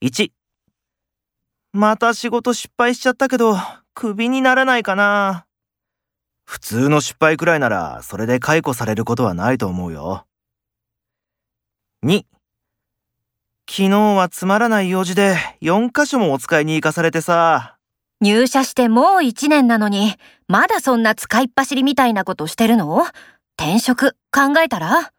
[0.00, 0.30] 1
[1.72, 3.56] また仕事失敗しちゃったけど、
[3.94, 5.46] クビにならないかな。
[6.44, 10.24] 普通の失敗くらいなら、それで解雇されることはないと思うよ。
[12.04, 12.22] 2
[13.68, 17.76] 昨日はつまらない用事で4箇所もお使いに行かされてさ。
[18.20, 20.14] 入社してもう1年なのに、
[20.46, 23.04] まだそんな使いっ走りみたいなことしてるの？
[23.56, 25.12] 転職考えたら？